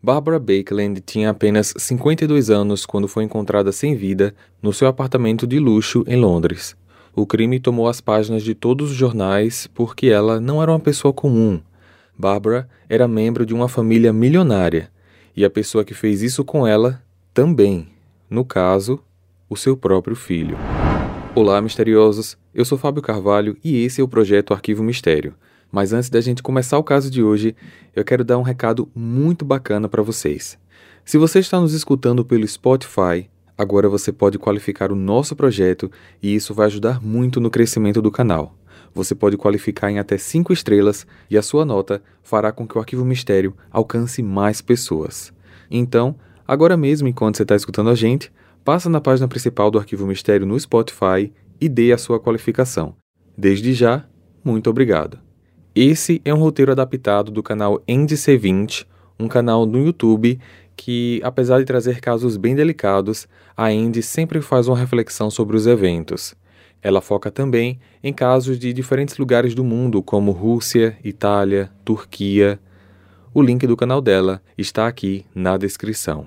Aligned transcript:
Barbara 0.00 0.38
Bakeland 0.38 1.00
tinha 1.00 1.30
apenas 1.30 1.74
52 1.76 2.50
anos 2.50 2.86
quando 2.86 3.08
foi 3.08 3.24
encontrada 3.24 3.72
sem 3.72 3.96
vida 3.96 4.32
no 4.62 4.72
seu 4.72 4.86
apartamento 4.86 5.44
de 5.44 5.58
luxo 5.58 6.04
em 6.06 6.16
Londres. 6.16 6.76
O 7.16 7.26
crime 7.26 7.58
tomou 7.58 7.88
as 7.88 8.00
páginas 8.00 8.44
de 8.44 8.54
todos 8.54 8.92
os 8.92 8.96
jornais 8.96 9.66
porque 9.74 10.06
ela 10.06 10.40
não 10.40 10.62
era 10.62 10.70
uma 10.70 10.78
pessoa 10.78 11.12
comum. 11.12 11.60
Barbara 12.16 12.68
era 12.88 13.08
membro 13.08 13.44
de 13.44 13.52
uma 13.52 13.68
família 13.68 14.12
milionária 14.12 14.88
e 15.36 15.44
a 15.44 15.50
pessoa 15.50 15.84
que 15.84 15.94
fez 15.94 16.22
isso 16.22 16.44
com 16.44 16.64
ela 16.64 17.02
também. 17.34 17.88
No 18.30 18.44
caso, 18.44 19.00
o 19.50 19.56
seu 19.56 19.76
próprio 19.76 20.14
filho. 20.14 20.56
Olá, 21.34 21.60
misteriosos! 21.60 22.38
Eu 22.54 22.64
sou 22.64 22.78
Fábio 22.78 23.02
Carvalho 23.02 23.56
e 23.64 23.84
esse 23.84 24.00
é 24.00 24.04
o 24.04 24.08
projeto 24.08 24.54
Arquivo 24.54 24.84
Mistério. 24.84 25.34
Mas 25.70 25.92
antes 25.92 26.08
da 26.08 26.20
gente 26.20 26.42
começar 26.42 26.78
o 26.78 26.84
caso 26.84 27.10
de 27.10 27.22
hoje, 27.22 27.54
eu 27.94 28.04
quero 28.04 28.24
dar 28.24 28.38
um 28.38 28.42
recado 28.42 28.88
muito 28.94 29.44
bacana 29.44 29.88
para 29.88 30.02
vocês. 30.02 30.58
Se 31.04 31.18
você 31.18 31.38
está 31.38 31.60
nos 31.60 31.72
escutando 31.72 32.24
pelo 32.24 32.46
Spotify, 32.46 33.28
agora 33.56 33.88
você 33.88 34.12
pode 34.12 34.38
qualificar 34.38 34.90
o 34.92 34.96
nosso 34.96 35.36
projeto 35.36 35.90
e 36.22 36.34
isso 36.34 36.54
vai 36.54 36.66
ajudar 36.66 37.02
muito 37.02 37.40
no 37.40 37.50
crescimento 37.50 38.00
do 38.00 38.10
canal. 38.10 38.54
Você 38.94 39.14
pode 39.14 39.36
qualificar 39.36 39.90
em 39.90 39.98
até 39.98 40.16
5 40.16 40.52
estrelas 40.52 41.06
e 41.30 41.36
a 41.36 41.42
sua 41.42 41.64
nota 41.64 42.02
fará 42.22 42.50
com 42.50 42.66
que 42.66 42.76
o 42.76 42.80
Arquivo 42.80 43.04
Mistério 43.04 43.54
alcance 43.70 44.22
mais 44.22 44.60
pessoas. 44.60 45.32
Então, 45.70 46.16
agora 46.46 46.76
mesmo, 46.76 47.08
enquanto 47.08 47.36
você 47.36 47.42
está 47.42 47.54
escutando 47.54 47.90
a 47.90 47.94
gente, 47.94 48.32
passa 48.64 48.88
na 48.88 49.00
página 49.00 49.28
principal 49.28 49.70
do 49.70 49.78
Arquivo 49.78 50.06
Mistério 50.06 50.46
no 50.46 50.58
Spotify 50.58 51.32
e 51.60 51.68
dê 51.68 51.92
a 51.92 51.98
sua 51.98 52.18
qualificação. 52.18 52.94
Desde 53.36 53.72
já, 53.72 54.04
muito 54.42 54.70
obrigado. 54.70 55.27
Esse 55.80 56.20
é 56.24 56.34
um 56.34 56.38
roteiro 56.38 56.72
adaptado 56.72 57.30
do 57.30 57.40
canal 57.40 57.80
NDC20, 57.86 58.84
um 59.16 59.28
canal 59.28 59.64
no 59.64 59.78
YouTube 59.78 60.40
que, 60.76 61.20
apesar 61.22 61.60
de 61.60 61.66
trazer 61.66 62.00
casos 62.00 62.36
bem 62.36 62.56
delicados, 62.56 63.28
a 63.56 63.68
Andy 63.68 64.02
sempre 64.02 64.42
faz 64.42 64.66
uma 64.66 64.76
reflexão 64.76 65.30
sobre 65.30 65.56
os 65.56 65.68
eventos. 65.68 66.34
Ela 66.82 67.00
foca 67.00 67.30
também 67.30 67.78
em 68.02 68.12
casos 68.12 68.58
de 68.58 68.72
diferentes 68.72 69.18
lugares 69.18 69.54
do 69.54 69.62
mundo, 69.62 70.02
como 70.02 70.32
Rússia, 70.32 70.98
Itália, 71.04 71.70
Turquia. 71.84 72.58
O 73.32 73.40
link 73.40 73.64
do 73.64 73.76
canal 73.76 74.00
dela 74.00 74.42
está 74.58 74.88
aqui 74.88 75.24
na 75.32 75.56
descrição. 75.56 76.26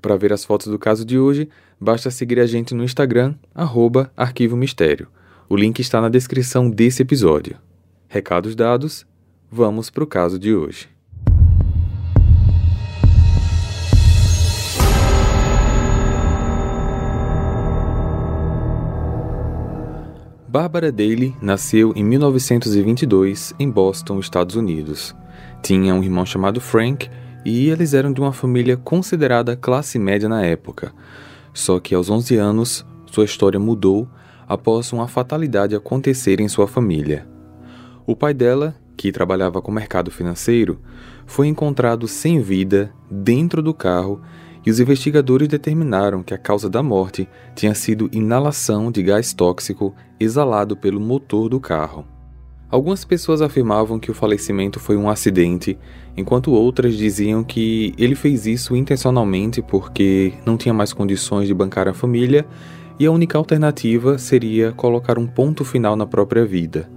Para 0.00 0.16
ver 0.16 0.32
as 0.32 0.44
fotos 0.44 0.68
do 0.68 0.78
caso 0.78 1.04
de 1.04 1.18
hoje, 1.18 1.48
basta 1.80 2.08
seguir 2.08 2.38
a 2.38 2.46
gente 2.46 2.72
no 2.72 2.84
Instagram, 2.84 3.34
arroba 3.52 4.12
Arquivo 4.16 4.56
Mistério. 4.56 5.08
O 5.48 5.56
link 5.56 5.80
está 5.80 6.00
na 6.00 6.08
descrição 6.08 6.70
desse 6.70 7.02
episódio. 7.02 7.56
Recados 8.08 8.54
dados, 8.54 9.04
vamos 9.50 9.90
para 9.90 10.04
o 10.04 10.06
caso 10.06 10.38
de 10.38 10.54
hoje. 10.54 10.88
Barbara 20.48 20.90
Daly 20.90 21.36
nasceu 21.42 21.92
em 21.96 22.04
1922 22.04 23.52
em 23.58 23.68
Boston, 23.68 24.20
Estados 24.20 24.54
Unidos. 24.54 25.14
Tinha 25.60 25.92
um 25.92 26.02
irmão 26.02 26.24
chamado 26.24 26.60
Frank 26.60 27.10
e 27.44 27.68
eles 27.68 27.92
eram 27.92 28.12
de 28.12 28.20
uma 28.20 28.32
família 28.32 28.76
considerada 28.76 29.56
classe 29.56 29.98
média 29.98 30.28
na 30.28 30.42
época. 30.42 30.94
Só 31.52 31.80
que 31.80 31.94
aos 31.94 32.08
11 32.08 32.36
anos, 32.36 32.86
sua 33.06 33.24
história 33.24 33.58
mudou 33.58 34.08
após 34.48 34.92
uma 34.92 35.08
fatalidade 35.08 35.74
acontecer 35.74 36.40
em 36.40 36.48
sua 36.48 36.68
família. 36.68 37.35
O 38.06 38.14
pai 38.14 38.32
dela, 38.32 38.76
que 38.96 39.10
trabalhava 39.10 39.60
com 39.60 39.72
o 39.72 39.74
mercado 39.74 40.12
financeiro, 40.12 40.80
foi 41.26 41.48
encontrado 41.48 42.06
sem 42.06 42.40
vida 42.40 42.92
dentro 43.10 43.60
do 43.60 43.74
carro 43.74 44.20
e 44.64 44.70
os 44.70 44.78
investigadores 44.78 45.48
determinaram 45.48 46.22
que 46.22 46.32
a 46.32 46.38
causa 46.38 46.70
da 46.70 46.84
morte 46.84 47.28
tinha 47.56 47.74
sido 47.74 48.08
inalação 48.12 48.92
de 48.92 49.02
gás 49.02 49.34
tóxico 49.34 49.92
exalado 50.20 50.76
pelo 50.76 51.00
motor 51.00 51.48
do 51.48 51.58
carro. 51.58 52.06
Algumas 52.70 53.04
pessoas 53.04 53.42
afirmavam 53.42 53.98
que 53.98 54.10
o 54.10 54.14
falecimento 54.14 54.78
foi 54.78 54.96
um 54.96 55.10
acidente, 55.10 55.76
enquanto 56.16 56.52
outras 56.52 56.96
diziam 56.96 57.42
que 57.42 57.92
ele 57.98 58.14
fez 58.14 58.46
isso 58.46 58.76
intencionalmente 58.76 59.60
porque 59.60 60.32
não 60.44 60.56
tinha 60.56 60.72
mais 60.72 60.92
condições 60.92 61.48
de 61.48 61.54
bancar 61.54 61.88
a 61.88 61.94
família 61.94 62.46
e 63.00 63.06
a 63.06 63.10
única 63.10 63.36
alternativa 63.36 64.16
seria 64.16 64.70
colocar 64.72 65.18
um 65.18 65.26
ponto 65.26 65.64
final 65.64 65.96
na 65.96 66.06
própria 66.06 66.46
vida. 66.46 66.95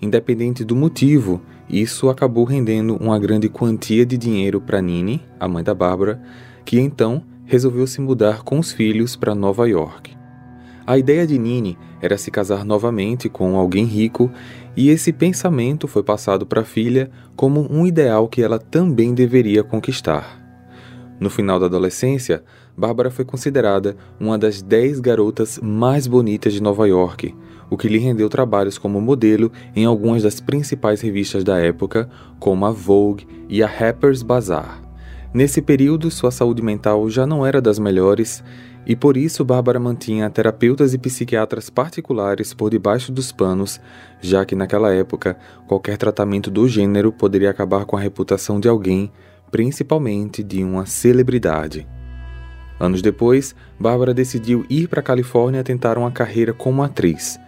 Independente 0.00 0.64
do 0.64 0.76
motivo, 0.76 1.40
isso 1.68 2.08
acabou 2.08 2.44
rendendo 2.44 2.96
uma 2.96 3.18
grande 3.18 3.48
quantia 3.48 4.04
de 4.04 4.16
dinheiro 4.16 4.60
para 4.60 4.80
Nini, 4.80 5.22
a 5.40 5.48
mãe 5.48 5.64
da 5.64 5.74
Bárbara, 5.74 6.20
que 6.64 6.78
então 6.78 7.22
resolveu 7.44 7.86
se 7.86 8.00
mudar 8.00 8.42
com 8.42 8.58
os 8.58 8.72
filhos 8.72 9.16
para 9.16 9.34
Nova 9.34 9.68
York. 9.68 10.16
A 10.86 10.98
ideia 10.98 11.26
de 11.26 11.38
Nini 11.38 11.76
era 12.00 12.16
se 12.16 12.30
casar 12.30 12.64
novamente 12.64 13.28
com 13.28 13.56
alguém 13.56 13.84
rico, 13.84 14.30
e 14.76 14.90
esse 14.90 15.12
pensamento 15.12 15.88
foi 15.88 16.02
passado 16.02 16.46
para 16.46 16.60
a 16.60 16.64
filha 16.64 17.10
como 17.34 17.66
um 17.72 17.86
ideal 17.86 18.28
que 18.28 18.42
ela 18.42 18.58
também 18.58 19.14
deveria 19.14 19.64
conquistar. 19.64 20.40
No 21.18 21.30
final 21.30 21.58
da 21.58 21.66
adolescência, 21.66 22.44
Bárbara 22.76 23.10
foi 23.10 23.24
considerada 23.24 23.96
uma 24.20 24.36
das 24.38 24.60
dez 24.60 25.00
garotas 25.00 25.58
mais 25.62 26.06
bonitas 26.06 26.52
de 26.52 26.62
Nova 26.62 26.86
York, 26.86 27.34
o 27.70 27.76
que 27.76 27.88
lhe 27.88 27.98
rendeu 27.98 28.28
trabalhos 28.28 28.78
como 28.78 29.00
modelo 29.00 29.50
em 29.74 29.84
algumas 29.84 30.22
das 30.22 30.40
principais 30.40 31.00
revistas 31.00 31.42
da 31.42 31.58
época, 31.58 32.08
como 32.38 32.64
a 32.66 32.70
Vogue 32.70 33.26
e 33.48 33.62
a 33.62 33.66
Harper's 33.66 34.22
Bazaar. 34.22 34.82
Nesse 35.34 35.60
período, 35.60 36.10
sua 36.10 36.30
saúde 36.30 36.62
mental 36.62 37.10
já 37.10 37.26
não 37.26 37.44
era 37.44 37.60
das 37.60 37.78
melhores 37.78 38.42
e 38.86 38.94
por 38.94 39.16
isso 39.16 39.44
Bárbara 39.44 39.80
mantinha 39.80 40.30
terapeutas 40.30 40.94
e 40.94 40.98
psiquiatras 40.98 41.68
particulares 41.68 42.54
por 42.54 42.70
debaixo 42.70 43.10
dos 43.10 43.32
panos, 43.32 43.80
já 44.20 44.44
que 44.44 44.54
naquela 44.54 44.94
época 44.94 45.36
qualquer 45.66 45.98
tratamento 45.98 46.50
do 46.50 46.68
gênero 46.68 47.10
poderia 47.10 47.50
acabar 47.50 47.84
com 47.84 47.96
a 47.96 48.00
reputação 48.00 48.60
de 48.60 48.68
alguém, 48.68 49.10
principalmente 49.50 50.42
de 50.42 50.62
uma 50.62 50.86
celebridade. 50.86 51.86
Anos 52.78 53.02
depois, 53.02 53.56
Bárbara 53.80 54.14
decidiu 54.14 54.64
ir 54.70 54.86
para 54.86 55.00
a 55.00 55.02
Califórnia 55.02 55.64
tentar 55.64 55.98
uma 55.98 56.10
carreira 56.10 56.52
como 56.52 56.82
atriz. 56.82 57.38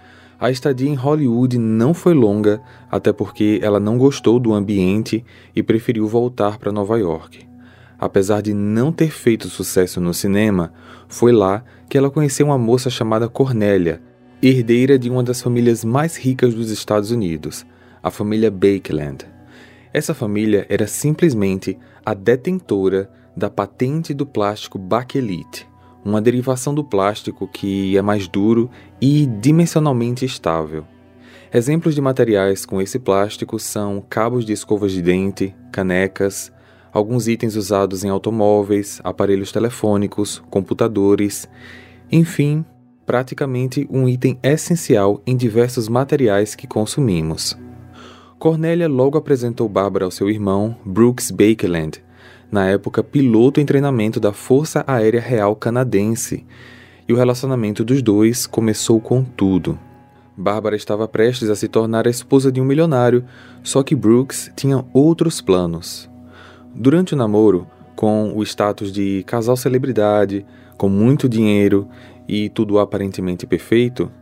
A 0.41 0.53
estadia 0.53 0.88
em 0.88 0.94
Hollywood 0.94 1.59
não 1.59 1.93
foi 1.93 2.15
longa, 2.15 2.62
até 2.88 3.12
porque 3.12 3.59
ela 3.60 3.81
não 3.81 3.99
gostou 3.99 4.38
do 4.38 4.54
ambiente 4.54 5.25
e 5.54 5.65
preferiu 5.65 6.06
voltar 6.06 6.59
para 6.59 6.71
Nova 6.71 6.97
York. 6.97 7.44
Apesar 7.99 8.41
de 8.41 8.54
não 8.54 8.93
ter 8.93 9.10
feito 9.10 9.48
sucesso 9.48 10.00
no 10.00 10.15
cinema, 10.15 10.72
foi 11.09 11.32
lá 11.32 11.65
que 11.88 11.98
ela 11.98 12.09
conheceu 12.09 12.47
uma 12.47 12.59
moça 12.59 12.88
chamada 12.88 13.28
Cornélia, 13.28 14.00
herdeira 14.41 14.97
de 14.97 15.10
uma 15.10 15.25
das 15.25 15.43
famílias 15.43 15.84
mais 15.84 16.16
ricas 16.16 16.54
dos 16.54 16.71
Estados 16.71 17.10
Unidos, 17.10 17.66
a 18.00 18.09
família 18.09 18.48
Bakeland. 18.48 19.27
Essa 19.93 20.15
família 20.15 20.65
era 20.69 20.87
simplesmente 20.87 21.77
a 22.06 22.15
detentora 22.15 23.10
da 23.37 23.50
patente 23.50 24.15
do 24.15 24.25
plástico 24.25 24.78
Bakelite, 24.78 25.66
uma 26.04 26.20
derivação 26.20 26.75
do 26.75 26.84
plástico 26.84 27.48
que 27.48 27.97
é 27.97 28.03
mais 28.03 28.28
duro 28.28 28.70
e 29.00 29.26
dimensionalmente 29.26 30.25
estável. 30.25 30.84
Exemplos 31.53 31.94
de 31.94 32.00
materiais 32.00 32.66
com 32.66 32.81
esse 32.81 32.98
plástico 32.98 33.59
são 33.59 34.03
cabos 34.09 34.44
de 34.44 34.53
escovas 34.53 34.92
de 34.92 35.00
dente, 35.00 35.54
canecas, 35.72 36.53
alguns 36.92 37.26
itens 37.28 37.56
usados 37.56 38.04
em 38.04 38.10
automóveis, 38.10 39.00
aparelhos 39.03 39.50
telefônicos, 39.50 40.42
computadores, 40.50 41.48
enfim, 42.12 42.65
praticamente 43.06 43.86
um 43.91 44.06
item 44.09 44.38
essencial 44.42 45.22
em 45.26 45.36
diversos 45.36 45.88
materiais 45.88 46.54
que 46.54 46.66
consumimos. 46.66 47.59
Cornélia 48.38 48.86
logo 48.86 49.16
apresentou 49.19 49.69
Bárbara 49.69 50.04
ao 50.04 50.10
seu 50.10 50.28
irmão, 50.28 50.76
Brooks 50.84 51.30
Bakeland, 51.30 52.03
na 52.50 52.66
época 52.66 53.03
piloto 53.03 53.60
em 53.60 53.66
treinamento 53.66 54.18
da 54.18 54.33
Força 54.33 54.84
Aérea 54.86 55.21
Real 55.21 55.54
Canadense, 55.54 56.47
e 57.09 57.12
o 57.12 57.16
relacionamento 57.16 57.84
dos 57.84 58.03
dois 58.03 58.47
começou 58.47 59.00
com 59.00 59.24
tudo. 59.24 59.78
Bárbara 60.36 60.77
estava 60.77 61.09
prestes 61.09 61.50
a 61.50 61.56
se 61.56 61.66
tornar 61.66 62.06
a 62.06 62.10
esposa 62.10 62.53
de 62.53 62.60
um 62.60 62.65
milionário, 62.65 63.24
só 63.62 63.83
que 63.83 63.97
Brooks 63.97 64.53
tinha 64.54 64.84
outros 64.92 65.41
planos. 65.41 66.09
Durante 66.74 67.15
o 67.15 67.16
namoro, 67.16 67.66
com 67.97 68.33
o 68.36 68.42
status 68.45 68.92
de 68.92 69.24
casal 69.27 69.56
celebridade, 69.56 70.47
com 70.77 70.89
muito 70.89 71.28
dinheiro 71.28 71.89
e 72.28 72.48
tudo 72.50 72.78
aparentemente 72.78 73.47
perfeito, 73.47 74.12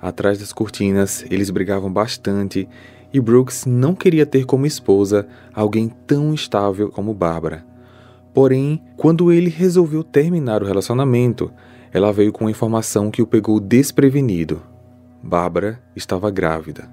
atrás 0.00 0.38
das 0.38 0.52
cortinas 0.52 1.24
eles 1.30 1.50
brigavam 1.50 1.92
bastante 1.92 2.68
e 3.12 3.20
Brooks 3.20 3.66
não 3.66 3.94
queria 3.94 4.26
ter 4.26 4.44
como 4.44 4.66
esposa 4.66 5.28
alguém 5.54 5.88
tão 6.06 6.32
instável 6.32 6.90
como 6.90 7.14
Bárbara. 7.14 7.69
Porém, 8.32 8.82
quando 8.96 9.32
ele 9.32 9.50
resolveu 9.50 10.04
terminar 10.04 10.62
o 10.62 10.66
relacionamento, 10.66 11.52
ela 11.92 12.12
veio 12.12 12.32
com 12.32 12.46
a 12.46 12.50
informação 12.50 13.10
que 13.10 13.22
o 13.22 13.26
pegou 13.26 13.58
desprevenido. 13.58 14.62
Bárbara 15.22 15.82
estava 15.94 16.30
grávida. 16.30 16.88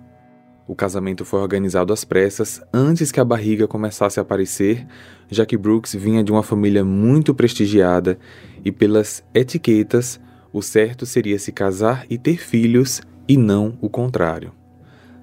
O 0.67 0.75
casamento 0.75 1.23
foi 1.23 1.39
organizado 1.39 1.93
às 1.93 2.03
pressas 2.03 2.61
antes 2.73 3.11
que 3.11 3.21
a 3.21 3.25
barriga 3.25 3.67
começasse 3.67 4.19
a 4.19 4.23
aparecer, 4.23 4.85
já 5.29 5.45
que 5.45 5.55
Brooks 5.55 5.95
vinha 5.95 6.23
de 6.23 6.31
uma 6.31 6.43
família 6.43 6.83
muito 6.83 7.33
prestigiada 7.33 8.19
e, 8.65 8.71
pelas 8.71 9.23
etiquetas, 9.33 10.19
o 10.51 10.61
certo 10.61 11.05
seria 11.05 11.39
se 11.39 11.53
casar 11.53 12.05
e 12.09 12.17
ter 12.17 12.37
filhos 12.37 13.01
e 13.27 13.37
não 13.37 13.77
o 13.79 13.89
contrário. 13.89 14.51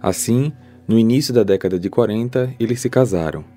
Assim, 0.00 0.52
no 0.88 0.99
início 0.99 1.34
da 1.34 1.43
década 1.43 1.78
de 1.78 1.90
40, 1.90 2.55
eles 2.58 2.81
se 2.81 2.88
casaram. 2.88 3.53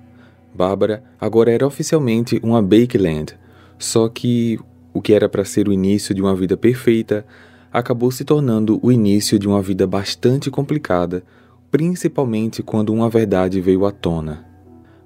Bárbara 0.54 1.02
agora 1.20 1.50
era 1.50 1.66
oficialmente 1.66 2.40
uma 2.42 2.62
Bakeland, 2.62 3.36
só 3.78 4.08
que 4.08 4.58
o 4.92 5.00
que 5.00 5.12
era 5.12 5.28
para 5.28 5.44
ser 5.44 5.68
o 5.68 5.72
início 5.72 6.14
de 6.14 6.20
uma 6.20 6.34
vida 6.34 6.56
perfeita 6.56 7.24
acabou 7.72 8.10
se 8.10 8.24
tornando 8.24 8.80
o 8.82 8.90
início 8.90 9.38
de 9.38 9.46
uma 9.46 9.62
vida 9.62 9.86
bastante 9.86 10.50
complicada, 10.50 11.22
principalmente 11.70 12.62
quando 12.62 12.92
uma 12.92 13.08
verdade 13.08 13.60
veio 13.60 13.84
à 13.84 13.92
tona. 13.92 14.44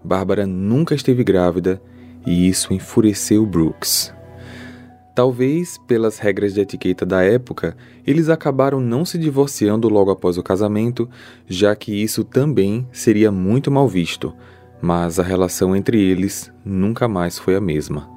Bárbara 0.02 0.46
nunca 0.46 0.94
esteve 0.94 1.22
grávida 1.22 1.82
e 2.26 2.48
isso 2.48 2.72
enfureceu 2.72 3.44
Brooks. 3.44 4.14
Talvez, 5.14 5.76
pelas 5.86 6.18
regras 6.18 6.54
de 6.54 6.60
etiqueta 6.62 7.04
da 7.04 7.22
época, 7.22 7.76
eles 8.06 8.30
acabaram 8.30 8.80
não 8.80 9.04
se 9.04 9.18
divorciando 9.18 9.88
logo 9.88 10.10
após 10.10 10.38
o 10.38 10.42
casamento, 10.42 11.08
já 11.46 11.76
que 11.76 11.92
isso 11.92 12.24
também 12.24 12.86
seria 12.90 13.30
muito 13.30 13.70
mal 13.70 13.86
visto, 13.86 14.32
mas 14.82 15.20
a 15.20 15.22
relação 15.22 15.76
entre 15.76 16.02
eles 16.02 16.52
nunca 16.64 17.06
mais 17.06 17.38
foi 17.38 17.54
a 17.54 17.60
mesma. 17.60 18.10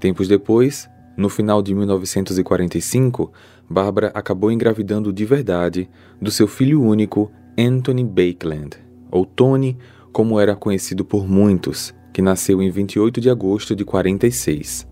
Tempos 0.00 0.26
depois, 0.26 0.90
no 1.16 1.28
final 1.28 1.62
de 1.62 1.72
1945, 1.72 3.32
Barbara 3.70 4.10
acabou 4.12 4.50
engravidando 4.50 5.12
de 5.12 5.24
verdade 5.24 5.88
do 6.20 6.30
seu 6.30 6.48
filho 6.48 6.82
único, 6.82 7.30
Anthony 7.56 8.04
Bakeland, 8.04 8.76
ou 9.10 9.24
Tony, 9.24 9.78
como 10.12 10.40
era 10.40 10.56
conhecido 10.56 11.04
por 11.04 11.26
muitos, 11.26 11.94
que 12.12 12.20
nasceu 12.20 12.60
em 12.60 12.70
28 12.70 13.20
de 13.20 13.30
agosto 13.30 13.74
de 13.76 13.84
46. 13.84 14.86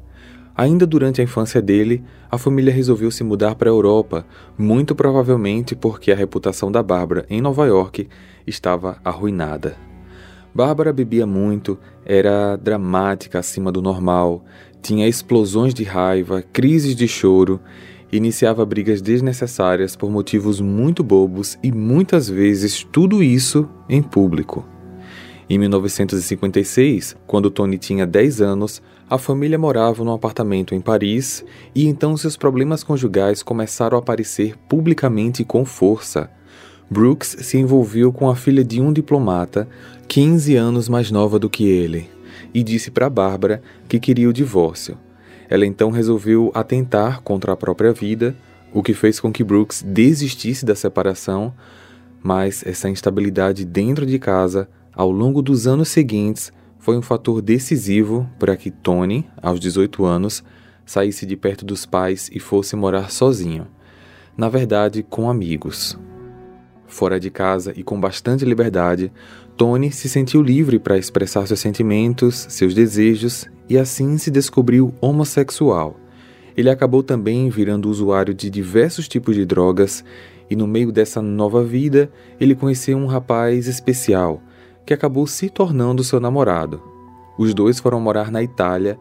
Ainda 0.56 0.86
durante 0.86 1.20
a 1.20 1.24
infância 1.24 1.60
dele, 1.60 2.04
a 2.30 2.38
família 2.38 2.72
resolveu 2.72 3.10
se 3.10 3.24
mudar 3.24 3.56
para 3.56 3.68
a 3.68 3.72
Europa, 3.72 4.24
muito 4.56 4.94
provavelmente 4.94 5.74
porque 5.74 6.12
a 6.12 6.16
reputação 6.16 6.70
da 6.70 6.82
Bárbara 6.82 7.26
em 7.28 7.40
Nova 7.40 7.66
York 7.66 8.08
estava 8.46 8.98
arruinada. 9.04 9.93
Bárbara 10.54 10.92
bebia 10.92 11.26
muito, 11.26 11.76
era 12.04 12.54
dramática 12.56 13.40
acima 13.40 13.72
do 13.72 13.82
normal, 13.82 14.44
tinha 14.80 15.08
explosões 15.08 15.74
de 15.74 15.82
raiva, 15.82 16.42
crises 16.52 16.94
de 16.94 17.08
choro, 17.08 17.60
iniciava 18.12 18.64
brigas 18.64 19.02
desnecessárias 19.02 19.96
por 19.96 20.10
motivos 20.10 20.60
muito 20.60 21.02
bobos 21.02 21.58
e 21.60 21.72
muitas 21.72 22.28
vezes 22.28 22.84
tudo 22.84 23.20
isso 23.20 23.68
em 23.88 24.00
público. 24.00 24.64
Em 25.50 25.58
1956, 25.58 27.16
quando 27.26 27.50
Tony 27.50 27.76
tinha 27.76 28.06
10 28.06 28.40
anos, 28.40 28.80
a 29.10 29.18
família 29.18 29.58
morava 29.58 30.04
num 30.04 30.12
apartamento 30.12 30.74
em 30.74 30.80
Paris 30.80 31.44
e 31.74 31.86
então 31.86 32.16
seus 32.16 32.36
problemas 32.36 32.84
conjugais 32.84 33.42
começaram 33.42 33.96
a 33.96 34.00
aparecer 34.00 34.56
publicamente 34.68 35.44
com 35.44 35.64
força. 35.64 36.30
Brooks 36.94 37.38
se 37.40 37.58
envolveu 37.58 38.12
com 38.12 38.30
a 38.30 38.36
filha 38.36 38.62
de 38.62 38.80
um 38.80 38.92
diplomata, 38.92 39.68
15 40.06 40.54
anos 40.54 40.88
mais 40.88 41.10
nova 41.10 41.40
do 41.40 41.50
que 41.50 41.64
ele, 41.64 42.08
e 42.54 42.62
disse 42.62 42.88
para 42.88 43.10
Bárbara 43.10 43.60
que 43.88 43.98
queria 43.98 44.28
o 44.28 44.32
divórcio. 44.32 44.96
Ela 45.50 45.66
então 45.66 45.90
resolveu 45.90 46.52
atentar 46.54 47.20
contra 47.22 47.52
a 47.52 47.56
própria 47.56 47.92
vida, 47.92 48.36
o 48.72 48.80
que 48.80 48.94
fez 48.94 49.18
com 49.18 49.32
que 49.32 49.42
Brooks 49.42 49.82
desistisse 49.84 50.64
da 50.64 50.76
separação, 50.76 51.52
mas 52.22 52.62
essa 52.64 52.88
instabilidade 52.88 53.64
dentro 53.64 54.06
de 54.06 54.20
casa, 54.20 54.68
ao 54.94 55.10
longo 55.10 55.42
dos 55.42 55.66
anos 55.66 55.88
seguintes, 55.88 56.52
foi 56.78 56.96
um 56.96 57.02
fator 57.02 57.42
decisivo 57.42 58.30
para 58.38 58.56
que 58.56 58.70
Tony, 58.70 59.26
aos 59.42 59.58
18 59.58 60.04
anos, 60.04 60.44
saísse 60.86 61.26
de 61.26 61.34
perto 61.34 61.64
dos 61.64 61.84
pais 61.84 62.30
e 62.32 62.38
fosse 62.38 62.76
morar 62.76 63.10
sozinho. 63.10 63.66
Na 64.36 64.48
verdade, 64.48 65.02
com 65.02 65.28
amigos. 65.28 65.98
Fora 66.94 67.18
de 67.18 67.28
casa 67.28 67.72
e 67.74 67.82
com 67.82 68.00
bastante 68.00 68.44
liberdade, 68.44 69.10
Tony 69.56 69.90
se 69.90 70.08
sentiu 70.08 70.40
livre 70.40 70.78
para 70.78 70.96
expressar 70.96 71.44
seus 71.44 71.58
sentimentos, 71.58 72.46
seus 72.48 72.72
desejos 72.72 73.50
e 73.68 73.76
assim 73.76 74.16
se 74.16 74.30
descobriu 74.30 74.94
homossexual. 75.00 75.98
Ele 76.56 76.70
acabou 76.70 77.02
também 77.02 77.50
virando 77.50 77.90
usuário 77.90 78.32
de 78.32 78.48
diversos 78.48 79.08
tipos 79.08 79.34
de 79.34 79.44
drogas 79.44 80.04
e, 80.48 80.54
no 80.54 80.68
meio 80.68 80.92
dessa 80.92 81.20
nova 81.20 81.64
vida, 81.64 82.08
ele 82.38 82.54
conheceu 82.54 82.96
um 82.96 83.06
rapaz 83.06 83.66
especial 83.66 84.40
que 84.86 84.94
acabou 84.94 85.26
se 85.26 85.50
tornando 85.50 86.04
seu 86.04 86.20
namorado. 86.20 86.80
Os 87.36 87.52
dois 87.52 87.80
foram 87.80 87.98
morar 87.98 88.30
na 88.30 88.40
Itália 88.40 88.96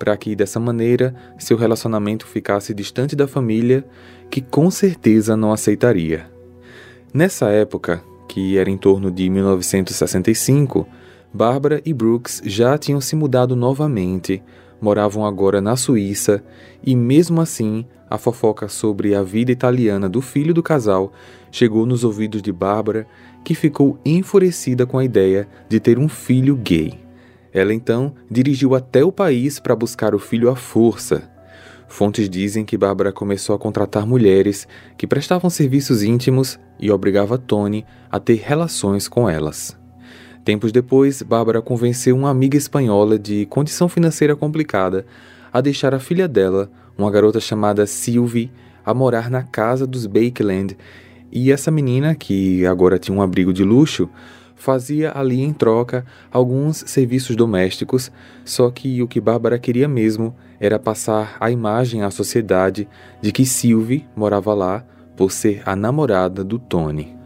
para 0.00 0.16
que, 0.16 0.34
dessa 0.34 0.58
maneira, 0.58 1.14
seu 1.38 1.56
relacionamento 1.56 2.26
ficasse 2.26 2.74
distante 2.74 3.14
da 3.14 3.28
família, 3.28 3.86
que 4.28 4.40
com 4.40 4.68
certeza 4.68 5.36
não 5.36 5.52
aceitaria. 5.52 6.34
Nessa 7.16 7.48
época, 7.48 8.04
que 8.28 8.58
era 8.58 8.68
em 8.68 8.76
torno 8.76 9.10
de 9.10 9.30
1965, 9.30 10.86
Barbara 11.32 11.80
e 11.82 11.94
Brooks 11.94 12.42
já 12.44 12.76
tinham 12.76 13.00
se 13.00 13.16
mudado 13.16 13.56
novamente, 13.56 14.42
moravam 14.78 15.24
agora 15.24 15.58
na 15.62 15.76
Suíça, 15.76 16.44
e 16.84 16.94
mesmo 16.94 17.40
assim, 17.40 17.86
a 18.10 18.18
fofoca 18.18 18.68
sobre 18.68 19.14
a 19.14 19.22
vida 19.22 19.50
italiana 19.50 20.10
do 20.10 20.20
filho 20.20 20.52
do 20.52 20.62
casal 20.62 21.10
chegou 21.50 21.86
nos 21.86 22.04
ouvidos 22.04 22.42
de 22.42 22.52
Barbara, 22.52 23.06
que 23.42 23.54
ficou 23.54 23.98
enfurecida 24.04 24.84
com 24.84 24.98
a 24.98 25.04
ideia 25.04 25.48
de 25.70 25.80
ter 25.80 25.98
um 25.98 26.10
filho 26.10 26.54
gay. 26.54 27.00
Ela 27.50 27.72
então 27.72 28.12
dirigiu 28.30 28.74
até 28.74 29.02
o 29.02 29.10
país 29.10 29.58
para 29.58 29.74
buscar 29.74 30.14
o 30.14 30.18
filho 30.18 30.50
à 30.50 30.54
força, 30.54 31.34
Fontes 31.88 32.28
dizem 32.28 32.64
que 32.64 32.76
Bárbara 32.76 33.12
começou 33.12 33.54
a 33.54 33.58
contratar 33.58 34.06
mulheres 34.06 34.66
que 34.98 35.06
prestavam 35.06 35.48
serviços 35.48 36.02
íntimos 36.02 36.58
e 36.78 36.90
obrigava 36.90 37.38
Tony 37.38 37.84
a 38.10 38.18
ter 38.18 38.42
relações 38.44 39.08
com 39.08 39.28
elas. 39.28 39.76
Tempos 40.44 40.72
depois, 40.72 41.22
Bárbara 41.22 41.62
convenceu 41.62 42.16
uma 42.16 42.30
amiga 42.30 42.56
espanhola 42.56 43.18
de 43.18 43.46
condição 43.46 43.88
financeira 43.88 44.36
complicada 44.36 45.06
a 45.52 45.60
deixar 45.60 45.94
a 45.94 45.98
filha 45.98 46.28
dela, 46.28 46.70
uma 46.98 47.10
garota 47.10 47.40
chamada 47.40 47.86
Sylvie, 47.86 48.52
a 48.84 48.92
morar 48.92 49.30
na 49.30 49.42
casa 49.42 49.86
dos 49.86 50.06
Bakeland, 50.06 50.76
e 51.32 51.50
essa 51.50 51.70
menina, 51.70 52.14
que 52.14 52.64
agora 52.64 52.98
tinha 52.98 53.16
um 53.16 53.22
abrigo 53.22 53.52
de 53.52 53.64
luxo, 53.64 54.08
fazia 54.66 55.12
ali 55.16 55.40
em 55.40 55.52
troca 55.52 56.04
alguns 56.28 56.78
serviços 56.88 57.36
domésticos, 57.36 58.10
só 58.44 58.68
que 58.68 59.00
o 59.00 59.06
que 59.06 59.20
Bárbara 59.20 59.60
queria 59.60 59.86
mesmo 59.86 60.34
era 60.58 60.76
passar 60.76 61.36
a 61.38 61.52
imagem 61.52 62.02
à 62.02 62.10
sociedade 62.10 62.88
de 63.22 63.30
que 63.30 63.46
Sylvie 63.46 64.04
morava 64.16 64.52
lá 64.54 64.84
por 65.16 65.30
ser 65.30 65.62
a 65.64 65.76
namorada 65.76 66.42
do 66.42 66.58
Tony. 66.58 67.16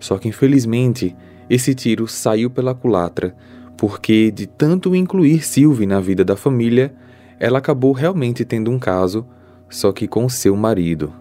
Só 0.00 0.16
que 0.16 0.28
infelizmente 0.28 1.14
esse 1.50 1.74
tiro 1.74 2.08
saiu 2.08 2.48
pela 2.48 2.74
culatra, 2.74 3.36
porque 3.76 4.30
de 4.30 4.46
tanto 4.46 4.96
incluir 4.96 5.44
Sylvie 5.44 5.84
na 5.84 6.00
vida 6.00 6.24
da 6.24 6.34
família, 6.34 6.94
ela 7.38 7.58
acabou 7.58 7.92
realmente 7.92 8.42
tendo 8.42 8.70
um 8.70 8.78
caso, 8.78 9.26
só 9.68 9.92
que 9.92 10.08
com 10.08 10.30
seu 10.30 10.56
marido. 10.56 11.12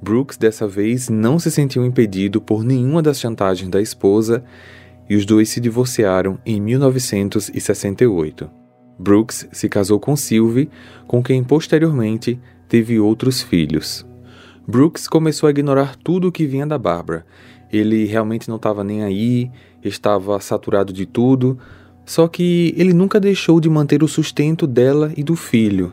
Brooks 0.00 0.36
dessa 0.36 0.66
vez 0.66 1.08
não 1.08 1.38
se 1.38 1.50
sentiu 1.50 1.84
impedido 1.84 2.40
por 2.40 2.64
nenhuma 2.64 3.02
das 3.02 3.18
chantagens 3.20 3.68
da 3.68 3.80
esposa 3.80 4.44
e 5.12 5.14
os 5.14 5.26
dois 5.26 5.50
se 5.50 5.60
divorciaram 5.60 6.38
em 6.46 6.58
1968. 6.58 8.50
Brooks 8.98 9.46
se 9.52 9.68
casou 9.68 10.00
com 10.00 10.16
Sylvie, 10.16 10.70
com 11.06 11.22
quem 11.22 11.44
posteriormente 11.44 12.40
teve 12.66 12.98
outros 12.98 13.42
filhos. 13.42 14.06
Brooks 14.66 15.06
começou 15.06 15.48
a 15.48 15.50
ignorar 15.50 15.96
tudo 15.96 16.28
o 16.28 16.32
que 16.32 16.46
vinha 16.46 16.66
da 16.66 16.78
Barbara. 16.78 17.26
Ele 17.70 18.06
realmente 18.06 18.48
não 18.48 18.56
estava 18.56 18.82
nem 18.82 19.02
aí, 19.02 19.50
estava 19.84 20.40
saturado 20.40 20.94
de 20.94 21.04
tudo, 21.04 21.58
só 22.06 22.26
que 22.26 22.72
ele 22.74 22.94
nunca 22.94 23.20
deixou 23.20 23.60
de 23.60 23.68
manter 23.68 24.02
o 24.02 24.08
sustento 24.08 24.66
dela 24.66 25.12
e 25.14 25.22
do 25.22 25.36
filho. 25.36 25.92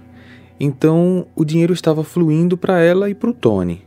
Então 0.58 1.28
o 1.36 1.44
dinheiro 1.44 1.74
estava 1.74 2.06
fluindo 2.06 2.58
para 2.58 2.80
ela 2.80 3.10
e 3.10 3.14
para 3.14 3.32
o 3.32 3.34
Tony. 3.34 3.82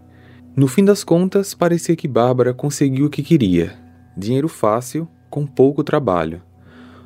No 0.54 0.68
fim 0.68 0.84
das 0.84 1.02
contas, 1.02 1.54
parecia 1.54 1.96
que 1.96 2.06
Bárbara 2.06 2.52
conseguiu 2.52 3.06
o 3.06 3.10
que 3.10 3.22
queria: 3.22 3.72
dinheiro 4.14 4.46
fácil 4.46 5.08
com 5.32 5.46
pouco 5.46 5.82
trabalho. 5.82 6.42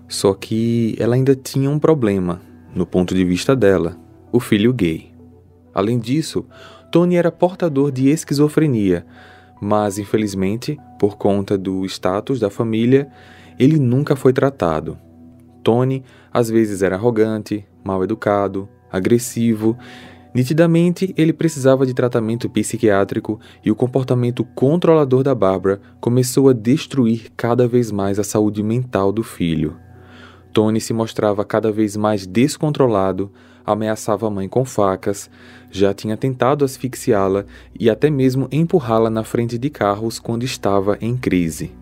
Só 0.09 0.35
que 0.35 0.97
ela 0.99 1.15
ainda 1.15 1.37
tinha 1.37 1.71
um 1.71 1.79
problema, 1.79 2.43
no 2.75 2.85
ponto 2.85 3.15
de 3.15 3.25
vista 3.25 3.55
dela: 3.55 3.97
o 4.33 4.41
filho 4.41 4.73
gay. 4.73 5.13
Além 5.73 5.97
disso, 5.97 6.45
Tony 6.91 7.15
era 7.15 7.31
portador 7.31 7.93
de 7.93 8.09
esquizofrenia, 8.09 9.07
mas 9.61 9.97
infelizmente, 9.97 10.77
por 10.99 11.17
conta 11.17 11.57
do 11.57 11.85
status 11.87 12.41
da 12.41 12.51
família, 12.51 13.09
ele 13.59 13.79
nunca 13.79 14.17
foi 14.17 14.33
tratado. 14.33 14.99
Tony 15.63 16.03
às 16.33 16.51
vezes 16.51 16.83
era 16.83 16.97
arrogante, 16.97 17.65
mal 17.85 18.03
educado, 18.03 18.69
agressivo, 18.91 19.79
Nitidamente, 20.37 21.15
ele 21.17 21.33
precisava 21.33 21.87
de 21.87 21.95
tratamento 21.95 22.47
psiquiátrico 22.51 23.41
e 23.65 23.71
o 23.71 23.75
comportamento 23.75 24.45
controlador 24.45 25.23
da 25.23 25.35
Barbara 25.35 25.81
começou 25.99 26.51
a 26.51 26.53
destruir 26.53 27.33
cada 27.35 27.67
vez 27.67 27.91
mais 27.91 28.19
a 28.19 28.23
saúde 28.23 28.63
mental 28.63 29.11
do 29.11 29.23
filho. 29.23 29.79
Tony 30.53 30.79
se 30.79 30.93
mostrava 30.93 31.43
cada 31.43 31.73
vez 31.73 31.97
mais 31.97 32.27
descontrolado, 32.27 33.33
ameaçava 33.65 34.27
a 34.27 34.31
mãe 34.31 34.47
com 34.47 34.63
facas, 34.63 35.31
já 35.71 35.95
tinha 35.95 36.19
tentado 36.19 36.67
asfixiá-la 36.67 37.47
e 37.81 37.89
até 37.89 38.11
mesmo 38.11 38.47
empurrá-la 38.53 39.09
na 39.09 39.25
frente 39.25 39.57
de 39.57 39.71
carros 39.71 40.19
quando 40.19 40.43
estava 40.43 40.99
em 41.01 41.17
crise. 41.17 41.73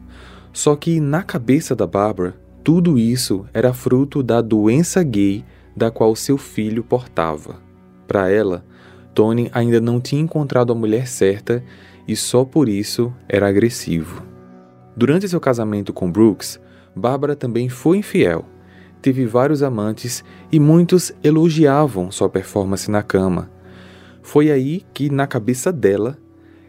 Só 0.52 0.76
que 0.76 1.00
na 1.00 1.24
cabeça 1.24 1.74
da 1.74 1.88
Barbara, 1.88 2.36
tudo 2.62 2.96
isso 3.00 3.46
era 3.52 3.74
fruto 3.74 4.22
da 4.22 4.40
doença 4.40 5.02
gay 5.02 5.44
da 5.76 5.90
qual 5.90 6.14
seu 6.14 6.38
filho 6.38 6.84
portava. 6.84 7.63
Para 8.06 8.30
ela, 8.30 8.64
Tony 9.14 9.50
ainda 9.52 9.80
não 9.80 10.00
tinha 10.00 10.20
encontrado 10.20 10.72
a 10.72 10.76
mulher 10.76 11.06
certa 11.06 11.62
e 12.06 12.14
só 12.14 12.44
por 12.44 12.68
isso 12.68 13.12
era 13.28 13.48
agressivo. 13.48 14.22
Durante 14.96 15.28
seu 15.28 15.40
casamento 15.40 15.92
com 15.92 16.10
Brooks, 16.10 16.60
Bárbara 16.94 17.34
também 17.34 17.68
foi 17.68 17.98
infiel. 17.98 18.44
Teve 19.02 19.26
vários 19.26 19.62
amantes 19.62 20.24
e 20.50 20.58
muitos 20.60 21.12
elogiavam 21.22 22.10
sua 22.10 22.28
performance 22.28 22.90
na 22.90 23.02
cama. 23.02 23.50
Foi 24.22 24.50
aí 24.50 24.82
que, 24.94 25.10
na 25.10 25.26
cabeça 25.26 25.72
dela, 25.72 26.16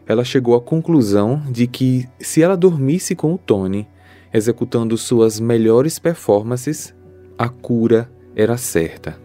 ela 0.06 0.24
chegou 0.24 0.56
à 0.56 0.62
conclusão 0.62 1.42
de 1.50 1.68
que, 1.68 2.08
se 2.20 2.42
ela 2.42 2.58
dormisse 2.58 3.16
com 3.16 3.34
o 3.34 3.38
Tony, 3.38 3.88
executando 4.34 4.98
suas 4.98 5.40
melhores 5.40 5.98
performances, 5.98 6.94
a 7.38 7.48
cura 7.48 8.12
era 8.36 8.58
certa. 8.58 9.18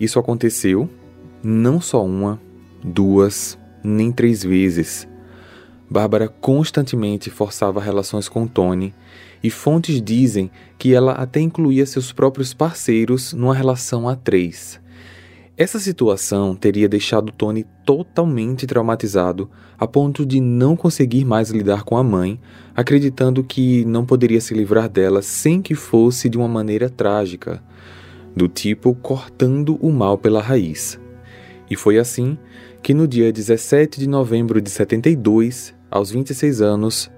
Isso 0.00 0.18
aconteceu 0.18 0.88
não 1.44 1.80
só 1.80 2.04
uma, 2.04 2.40
duas, 2.82 3.58
nem 3.82 4.10
três 4.10 4.42
vezes. 4.42 5.06
Bárbara 5.88 6.26
constantemente 6.26 7.30
forçava 7.30 7.80
relações 7.80 8.28
com 8.28 8.46
Tony, 8.46 8.94
e 9.42 9.50
fontes 9.50 10.00
dizem 10.00 10.50
que 10.78 10.94
ela 10.94 11.12
até 11.12 11.38
incluía 11.38 11.84
seus 11.84 12.12
próprios 12.12 12.54
parceiros 12.54 13.34
numa 13.34 13.54
relação 13.54 14.08
a 14.08 14.16
três. 14.16 14.80
Essa 15.56 15.78
situação 15.78 16.56
teria 16.56 16.88
deixado 16.88 17.30
Tony 17.30 17.64
totalmente 17.84 18.66
traumatizado, 18.66 19.48
a 19.78 19.86
ponto 19.86 20.26
de 20.26 20.40
não 20.40 20.74
conseguir 20.74 21.24
mais 21.24 21.50
lidar 21.50 21.84
com 21.84 21.96
a 21.96 22.02
mãe, 22.02 22.40
acreditando 22.74 23.44
que 23.44 23.84
não 23.84 24.04
poderia 24.04 24.40
se 24.40 24.54
livrar 24.54 24.88
dela 24.88 25.22
sem 25.22 25.62
que 25.62 25.74
fosse 25.74 26.28
de 26.28 26.36
uma 26.36 26.48
maneira 26.48 26.90
trágica, 26.90 27.62
do 28.34 28.48
tipo 28.48 28.94
cortando 28.96 29.78
o 29.80 29.92
mal 29.92 30.18
pela 30.18 30.40
raiz. 30.40 30.98
E 31.70 31.76
foi 31.76 31.98
assim 31.98 32.38
que 32.82 32.92
no 32.92 33.08
dia 33.08 33.32
17 33.32 33.98
de 33.98 34.08
novembro 34.08 34.60
de 34.60 34.70
72, 34.70 35.74
aos 35.90 36.10
26 36.10 36.60
anos, 36.60 37.10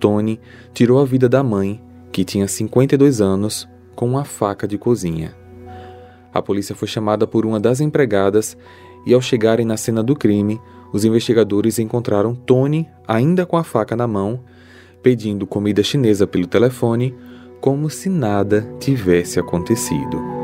Tony 0.00 0.40
tirou 0.74 1.00
a 1.00 1.04
vida 1.04 1.28
da 1.28 1.42
mãe, 1.42 1.80
que 2.10 2.24
tinha 2.24 2.48
52 2.48 3.20
anos, 3.20 3.68
com 3.94 4.06
uma 4.06 4.24
faca 4.24 4.66
de 4.66 4.76
cozinha. 4.76 5.34
A 6.34 6.42
polícia 6.42 6.74
foi 6.74 6.88
chamada 6.88 7.26
por 7.26 7.46
uma 7.46 7.60
das 7.60 7.80
empregadas 7.80 8.56
e, 9.06 9.14
ao 9.14 9.20
chegarem 9.20 9.66
na 9.66 9.76
cena 9.76 10.02
do 10.02 10.16
crime, 10.16 10.60
os 10.92 11.04
investigadores 11.04 11.78
encontraram 11.78 12.34
Tony 12.34 12.88
ainda 13.06 13.46
com 13.46 13.56
a 13.56 13.64
faca 13.64 13.94
na 13.94 14.06
mão, 14.06 14.40
pedindo 15.02 15.46
comida 15.46 15.82
chinesa 15.82 16.26
pelo 16.26 16.46
telefone, 16.46 17.14
como 17.60 17.88
se 17.88 18.08
nada 18.08 18.68
tivesse 18.78 19.38
acontecido. 19.38 20.41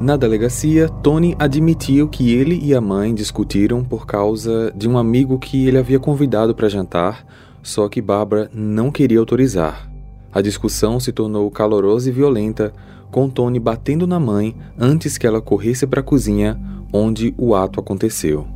Na 0.00 0.16
delegacia, 0.16 0.88
Tony 0.88 1.36
admitiu 1.38 2.08
que 2.08 2.32
ele 2.32 2.58
e 2.62 2.74
a 2.74 2.80
mãe 2.80 3.14
discutiram 3.14 3.84
por 3.84 4.06
causa 4.06 4.72
de 4.74 4.88
um 4.88 4.96
amigo 4.96 5.38
que 5.38 5.68
ele 5.68 5.76
havia 5.76 5.98
convidado 5.98 6.54
para 6.54 6.70
jantar, 6.70 7.22
só 7.62 7.86
que 7.86 8.00
Barbara 8.00 8.50
não 8.50 8.90
queria 8.90 9.18
autorizar. 9.18 9.90
A 10.32 10.40
discussão 10.40 10.98
se 10.98 11.12
tornou 11.12 11.50
calorosa 11.50 12.08
e 12.08 12.12
violenta, 12.12 12.72
com 13.10 13.28
Tony 13.28 13.60
batendo 13.60 14.06
na 14.06 14.18
mãe 14.18 14.56
antes 14.78 15.18
que 15.18 15.26
ela 15.26 15.42
corresse 15.42 15.86
para 15.86 16.00
a 16.00 16.02
cozinha, 16.02 16.58
onde 16.90 17.34
o 17.36 17.54
ato 17.54 17.78
aconteceu. 17.78 18.46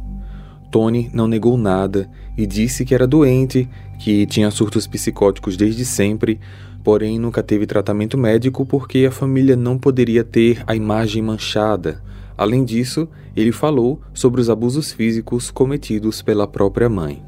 Tony 0.71 1.11
não 1.13 1.29
negou 1.29 1.59
nada 1.59 2.09
e 2.39 2.47
disse 2.47 2.87
que 2.87 2.95
era 2.95 3.07
doente, 3.07 3.69
que 3.99 4.25
tinha 4.25 4.51
surtos 4.51 4.87
psicóticos 4.87 5.59
desde 5.59 5.85
sempre, 5.85 6.41
porém 6.85 7.19
nunca 7.19 7.43
teve 7.43 7.67
tratamento 7.67 8.19
médico 8.19 8.67
porque 8.67 9.07
a 9.07 9.11
família 9.11 9.57
não 9.57 9.79
poderia 9.79 10.23
ter 10.23 10.63
a 10.67 10.77
imagem 10.77 11.23
manchada. 11.23 12.03
Além 12.37 12.63
disso, 12.63 13.09
ele 13.35 13.51
falou 13.51 14.01
sobre 14.13 14.41
os 14.41 14.51
abusos 14.51 14.93
físicos 14.93 15.51
cometidos 15.51 16.21
pela 16.21 16.47
própria 16.47 16.89
mãe. 16.89 17.25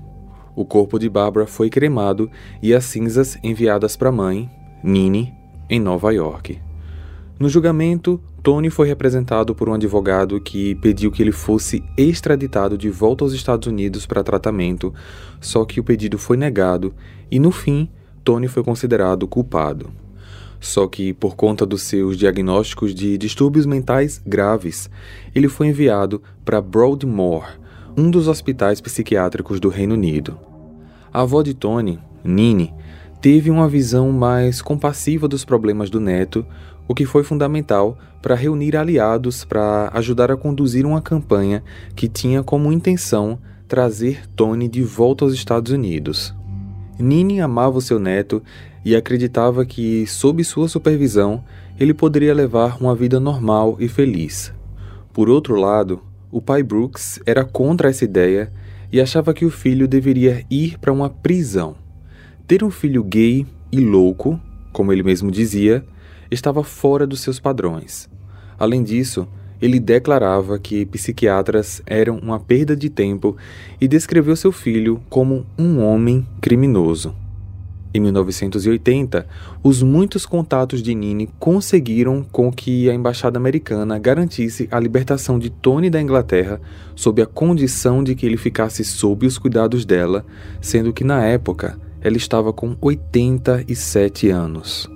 O 0.55 0.65
corpo 0.65 0.99
de 0.99 1.09
Barbara 1.09 1.47
foi 1.47 1.71
cremado 1.71 2.31
e 2.63 2.75
as 2.75 2.85
cinzas 2.85 3.39
enviadas 3.43 3.97
para 3.97 4.11
a 4.11 4.13
mãe, 4.13 4.51
Nini, 4.85 5.33
em 5.71 5.81
Nova 5.81 6.13
York. 6.13 6.59
No 7.39 7.49
julgamento, 7.49 8.21
Tony 8.43 8.71
foi 8.71 8.89
representado 8.89 9.55
por 9.55 9.69
um 9.69 9.75
advogado 9.75 10.41
que 10.41 10.75
pediu 10.77 11.11
que 11.11 11.23
ele 11.23 11.33
fosse 11.33 11.83
extraditado 11.97 12.79
de 12.79 12.89
volta 12.89 13.25
aos 13.25 13.33
Estados 13.33 13.69
Unidos 13.69 14.07
para 14.07 14.23
tratamento, 14.23 14.95
só 15.41 15.65
que 15.65 15.81
o 15.81 15.85
pedido 15.85 16.19
foi 16.19 16.37
negado 16.37 16.95
e, 17.31 17.39
no 17.39 17.51
fim, 17.51 17.91
Tony 18.27 18.49
foi 18.49 18.65
considerado 18.65 19.29
culpado. 19.29 19.89
Só 20.59 20.89
que, 20.89 21.13
por 21.13 21.37
conta 21.37 21.65
dos 21.65 21.83
seus 21.83 22.17
diagnósticos 22.17 22.93
de 22.93 23.17
distúrbios 23.17 23.67
mentais 23.67 24.21
graves, 24.27 24.91
ele 25.33 25.49
foi 25.49 25.69
enviado 25.69 26.21
para 26.45 26.61
Broadmoor, 26.61 27.45
um 27.97 28.11
dos 28.11 28.27
hospitais 28.27 28.81
psiquiátricos 28.81 29.61
do 29.61 29.69
Reino 29.69 29.95
Unido. 29.95 30.37
A 31.13 31.21
avó 31.21 31.41
de 31.41 31.55
Tony, 31.55 32.01
Nini, 32.25 32.75
teve 33.21 33.49
uma 33.49 33.69
visão 33.69 34.11
mais 34.11 34.61
compassiva 34.61 35.29
dos 35.29 35.45
problemas 35.45 35.89
do 35.89 36.01
neto, 36.01 36.45
o 36.89 36.97
que 36.97 37.07
foi 37.07 37.23
fundamental 37.23 37.97
para 38.21 38.35
reunir 38.35 38.77
aliados 38.77 39.45
para 39.45 39.89
ajudar 39.95 40.33
a 40.33 40.37
conduzir 40.37 40.85
uma 40.85 41.01
campanha 41.01 41.63
que 41.95 42.09
tinha 42.09 42.43
como 42.43 42.73
intenção 42.73 43.39
trazer 43.69 44.29
Tony 44.35 44.67
de 44.69 44.83
volta 44.83 45.25
aos 45.25 45.33
Estados 45.33 45.71
Unidos. 45.71 46.35
Nini 46.99 47.41
amava 47.41 47.79
o 47.79 47.81
seu 47.81 47.99
neto 47.99 48.43
e 48.85 48.97
acreditava 48.97 49.67
que, 49.67 50.07
sob 50.07 50.43
sua 50.45 50.69
supervisão, 50.69 51.45
ele 51.79 51.93
poderia 51.93 52.33
levar 52.33 52.81
uma 52.81 52.95
vida 52.95 53.21
normal 53.21 53.77
e 53.79 53.89
feliz. 53.89 54.53
Por 55.13 55.29
outro 55.29 55.57
lado, 55.57 56.03
o 56.31 56.41
pai 56.41 56.63
Brooks 56.63 57.21
era 57.27 57.45
contra 57.45 57.91
essa 57.91 58.05
ideia 58.05 58.53
e 58.93 59.01
achava 59.01 59.35
que 59.35 59.45
o 59.45 59.51
filho 59.51 59.87
deveria 59.87 60.45
ir 60.51 60.79
para 60.79 60.93
uma 60.93 61.11
prisão. 61.11 61.77
Ter 62.47 62.63
um 62.63 62.71
filho 62.71 63.03
gay 63.03 63.47
e 63.73 63.81
louco, 63.81 64.41
como 64.73 64.93
ele 64.93 65.03
mesmo 65.03 65.31
dizia, 65.31 65.85
estava 66.31 66.63
fora 66.63 67.07
dos 67.07 67.21
seus 67.21 67.41
padrões. 67.41 68.09
Além 68.59 68.83
disso, 68.83 69.29
ele 69.61 69.81
declarava 69.81 70.59
que 70.59 70.85
psiquiatras 70.87 71.83
eram 71.87 72.19
uma 72.19 72.39
perda 72.39 72.77
de 72.77 72.91
tempo 72.91 73.37
e 73.81 73.89
descreveu 73.89 74.37
seu 74.37 74.53
filho 74.53 75.01
como 75.09 75.47
um 75.59 75.83
homem 75.83 76.27
criminoso. 76.41 77.15
Em 77.97 78.01
1980, 78.01 79.27
os 79.63 79.83
muitos 79.83 80.27
contatos 80.27 80.83
de 80.83 80.95
Nini 80.95 81.31
conseguiram 81.39 82.23
com 82.23 82.53
que 82.53 82.91
a 82.91 82.95
embaixada 82.95 83.39
americana 83.39 83.99
garantisse 83.99 84.69
a 84.71 84.79
libertação 84.79 85.39
de 85.39 85.49
Tony 85.49 85.89
da 85.89 85.99
Inglaterra 86.01 86.61
sob 86.95 87.23
a 87.23 87.27
condição 87.27 88.05
de 88.05 88.15
que 88.15 88.27
ele 88.27 88.37
ficasse 88.37 88.85
sob 88.85 89.27
os 89.27 89.39
cuidados 89.39 89.87
dela, 89.87 90.27
sendo 90.61 90.93
que 90.93 91.05
na 91.05 91.25
época 91.25 91.79
ela 92.03 92.19
estava 92.19 92.53
com 92.53 92.77
87 92.83 94.29
anos. 94.29 94.87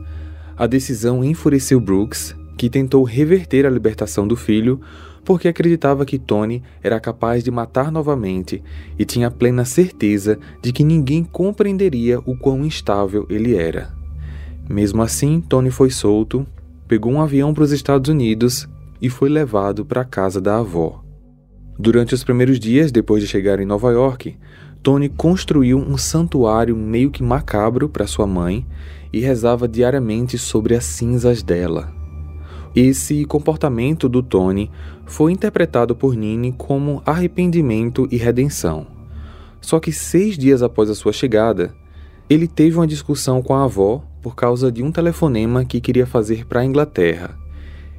A 0.55 0.67
decisão 0.67 1.25
enfureceu 1.25 1.81
Brooks 1.81 2.37
que 2.61 2.69
tentou 2.69 3.03
reverter 3.05 3.65
a 3.65 3.71
libertação 3.71 4.29
do 4.29 4.37
filho 4.37 4.83
porque 5.25 5.49
acreditava 5.49 6.05
que 6.05 6.19
Tony 6.19 6.63
era 6.83 7.01
capaz 7.01 7.43
de 7.43 7.51
matar 7.51 7.91
novamente 7.91 8.63
e 8.99 9.05
tinha 9.07 9.31
plena 9.31 9.65
certeza 9.65 10.39
de 10.61 10.71
que 10.71 10.85
ninguém 10.85 11.25
compreenderia 11.25 12.21
o 12.21 12.37
quão 12.37 12.63
instável 12.63 13.27
ele 13.31 13.57
era. 13.57 13.95
Mesmo 14.69 15.01
assim, 15.01 15.41
Tony 15.41 15.71
foi 15.71 15.89
solto, 15.91 16.47
pegou 16.87 17.11
um 17.11 17.23
avião 17.23 17.55
para 17.55 17.65
os 17.65 17.73
Estados 17.73 18.11
Unidos 18.11 18.69
e 19.01 19.09
foi 19.09 19.31
levado 19.31 19.83
para 19.87 20.03
a 20.03 20.05
casa 20.05 20.39
da 20.39 20.59
avó. 20.59 21.03
Durante 21.79 22.13
os 22.13 22.23
primeiros 22.23 22.61
dias 22.61 22.93
depois 22.93 23.23
de 23.23 23.29
chegar 23.29 23.59
em 23.59 23.65
Nova 23.65 23.91
York, 23.91 24.37
Tony 24.83 25.09
construiu 25.09 25.79
um 25.79 25.97
santuário 25.97 26.77
meio 26.77 27.11
que 27.11 27.23
macabro 27.23 27.89
para 27.89 28.07
sua 28.07 28.27
mãe 28.27 28.67
e 29.11 29.19
rezava 29.19 29.67
diariamente 29.67 30.37
sobre 30.37 30.75
as 30.75 30.85
cinzas 30.85 31.43
dela. 31.43 31.99
Esse 32.75 33.25
comportamento 33.25 34.09
do 34.09 34.23
Tony 34.23 34.71
foi 35.05 35.33
interpretado 35.33 35.95
por 35.97 36.15
Nini 36.15 36.53
como 36.57 37.03
arrependimento 37.05 38.07
e 38.11 38.17
redenção. 38.17 38.87
Só 39.61 39.81
que 39.81 39.93
seis 39.93 40.39
dias 40.39 40.63
após 40.63 40.89
a 40.89 40.95
sua 40.95 41.13
chegada, 41.13 41.75
ele 42.29 42.47
teve 42.47 42.77
uma 42.77 42.87
discussão 42.87 43.43
com 43.43 43.55
a 43.55 43.65
avó 43.65 44.05
por 44.23 44.37
causa 44.37 44.71
de 44.71 44.83
um 44.83 44.93
telefonema 44.93 45.65
que 45.65 45.81
queria 45.81 46.07
fazer 46.07 46.47
para 46.47 46.61
a 46.61 46.65
Inglaterra. 46.65 47.37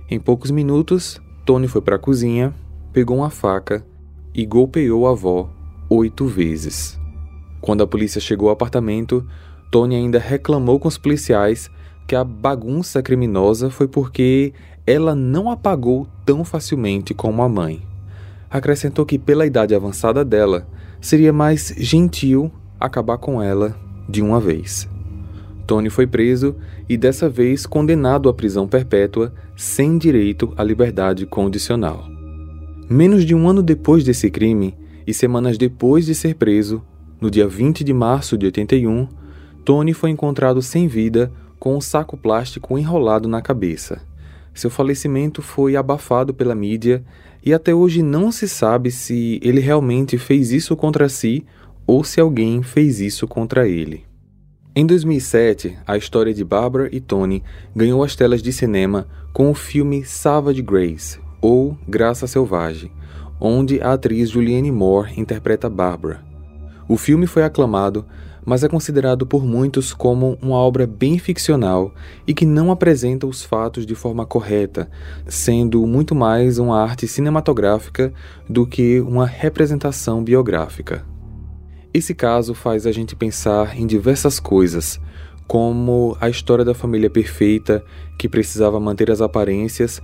Em 0.09 0.19
poucos 0.19 0.51
minutos, 0.51 1.21
Tony 1.45 1.67
foi 1.67 1.81
para 1.81 1.97
a 1.97 1.99
cozinha, 1.99 2.53
pegou 2.93 3.17
uma 3.17 3.29
faca 3.29 3.85
e 4.33 4.45
golpeou 4.45 5.05
a 5.05 5.11
avó 5.11 5.49
oito 5.89 6.25
vezes. 6.27 6.97
Quando 7.59 7.83
a 7.83 7.87
polícia 7.87 8.21
chegou 8.21 8.47
ao 8.47 8.53
apartamento, 8.53 9.27
Tony 9.69 9.95
ainda 9.95 10.17
reclamou 10.17 10.79
com 10.79 10.87
os 10.87 10.97
policiais 10.97 11.69
que 12.11 12.15
a 12.17 12.25
bagunça 12.25 13.01
criminosa 13.01 13.69
foi 13.69 13.87
porque 13.87 14.51
ela 14.85 15.15
não 15.15 15.49
apagou 15.49 16.05
tão 16.25 16.43
facilmente 16.43 17.13
como 17.13 17.41
a 17.41 17.47
mãe. 17.47 17.81
Acrescentou 18.49 19.05
que, 19.05 19.17
pela 19.17 19.45
idade 19.45 19.73
avançada 19.73 20.25
dela, 20.25 20.67
seria 20.99 21.31
mais 21.31 21.73
gentil 21.77 22.51
acabar 22.77 23.17
com 23.17 23.41
ela 23.41 23.73
de 24.09 24.21
uma 24.21 24.41
vez. 24.41 24.89
Tony 25.65 25.89
foi 25.89 26.05
preso 26.05 26.53
e 26.89 26.97
dessa 26.97 27.29
vez 27.29 27.65
condenado 27.65 28.27
à 28.27 28.33
prisão 28.33 28.67
perpétua 28.67 29.33
sem 29.55 29.97
direito 29.97 30.53
à 30.57 30.65
liberdade 30.65 31.25
condicional. 31.25 32.03
Menos 32.89 33.23
de 33.23 33.33
um 33.33 33.47
ano 33.47 33.63
depois 33.63 34.03
desse 34.03 34.29
crime 34.29 34.77
e 35.07 35.13
semanas 35.13 35.57
depois 35.57 36.05
de 36.05 36.13
ser 36.13 36.35
preso, 36.35 36.83
no 37.21 37.31
dia 37.31 37.47
20 37.47 37.85
de 37.85 37.93
março 37.93 38.37
de 38.37 38.47
81, 38.47 39.07
Tony 39.63 39.93
foi 39.93 40.09
encontrado 40.09 40.61
sem 40.61 40.89
vida 40.89 41.31
com 41.61 41.77
um 41.77 41.79
saco 41.79 42.17
plástico 42.17 42.75
enrolado 42.75 43.29
na 43.29 43.39
cabeça. 43.39 44.01
Seu 44.51 44.71
falecimento 44.71 45.43
foi 45.43 45.75
abafado 45.75 46.33
pela 46.33 46.55
mídia 46.55 47.05
e 47.45 47.53
até 47.53 47.71
hoje 47.71 48.01
não 48.01 48.31
se 48.31 48.49
sabe 48.49 48.89
se 48.89 49.39
ele 49.43 49.59
realmente 49.59 50.17
fez 50.17 50.51
isso 50.51 50.75
contra 50.75 51.07
si 51.07 51.45
ou 51.85 52.03
se 52.03 52.19
alguém 52.19 52.63
fez 52.63 52.99
isso 52.99 53.27
contra 53.27 53.67
ele. 53.67 54.03
Em 54.75 54.87
2007, 54.87 55.77
a 55.85 55.95
história 55.95 56.33
de 56.33 56.43
Barbara 56.43 56.89
e 56.91 56.99
Tony 56.99 57.43
ganhou 57.75 58.03
as 58.03 58.15
telas 58.15 58.41
de 58.41 58.51
cinema 58.51 59.07
com 59.31 59.51
o 59.51 59.53
filme 59.53 60.03
Savage 60.03 60.63
Grace, 60.63 61.19
ou 61.39 61.77
Graça 61.87 62.25
Selvagem, 62.25 62.91
onde 63.39 63.79
a 63.81 63.93
atriz 63.93 64.31
Julianne 64.31 64.71
Moore 64.71 65.13
interpreta 65.15 65.69
Barbara. 65.69 66.23
O 66.87 66.97
filme 66.97 67.27
foi 67.27 67.43
aclamado 67.43 68.03
mas 68.45 68.63
é 68.63 68.67
considerado 68.67 69.25
por 69.25 69.45
muitos 69.45 69.93
como 69.93 70.37
uma 70.41 70.57
obra 70.57 70.87
bem 70.87 71.19
ficcional 71.19 71.93
e 72.25 72.33
que 72.33 72.45
não 72.45 72.71
apresenta 72.71 73.27
os 73.27 73.43
fatos 73.43 73.85
de 73.85 73.95
forma 73.95 74.25
correta, 74.25 74.89
sendo 75.27 75.85
muito 75.85 76.15
mais 76.15 76.57
uma 76.57 76.81
arte 76.81 77.07
cinematográfica 77.07 78.13
do 78.49 78.65
que 78.65 78.99
uma 79.01 79.25
representação 79.25 80.23
biográfica. 80.23 81.05
Esse 81.93 82.13
caso 82.13 82.53
faz 82.53 82.87
a 82.87 82.91
gente 82.91 83.15
pensar 83.15 83.77
em 83.77 83.85
diversas 83.85 84.39
coisas, 84.39 84.99
como 85.45 86.15
a 86.21 86.29
história 86.29 86.63
da 86.63 86.73
família 86.73 87.09
perfeita 87.09 87.83
que 88.17 88.29
precisava 88.29 88.79
manter 88.79 89.11
as 89.11 89.19
aparências 89.19 90.01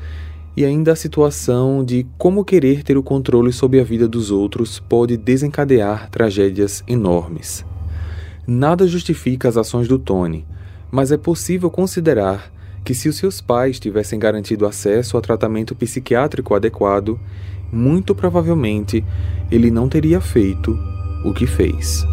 e 0.58 0.66
ainda 0.66 0.92
a 0.92 0.96
situação 0.96 1.86
de 1.86 2.06
como 2.18 2.44
querer 2.44 2.84
ter 2.84 2.98
o 2.98 3.04
controle 3.04 3.54
sobre 3.54 3.80
a 3.80 3.84
vida 3.84 4.08
dos 4.08 4.32
outros 4.32 4.80
pode 4.80 5.16
desencadear 5.16 6.10
tragédias 6.10 6.84
enormes. 6.88 7.64
Nada 8.50 8.88
justifica 8.88 9.50
as 9.50 9.58
ações 9.58 9.90
do 9.90 10.00
Tony, 10.00 10.46
mas 10.90 11.12
é 11.12 11.18
possível 11.18 11.70
considerar 11.70 12.50
que 12.82 12.94
se 12.94 13.10
os 13.10 13.18
seus 13.18 13.42
pais 13.42 13.78
tivessem 13.78 14.18
garantido 14.18 14.66
acesso 14.66 15.18
a 15.18 15.22
tratamento 15.22 15.76
psiquiátrico 15.76 16.56
adequado, 16.56 17.20
muito 17.70 18.16
provavelmente 18.16 19.04
ele 19.52 19.70
não 19.70 19.90
teria 19.90 20.22
feito 20.22 20.80
o 21.26 21.34
que 21.34 21.46
fez. 21.46 22.06